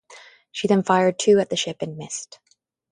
[0.51, 2.39] She then fired two at the ship and missed.